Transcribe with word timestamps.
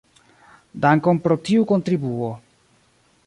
Dankon 0.85 1.19
pro 1.27 1.37
tiu 1.49 1.67
kontribuo. 1.73 2.31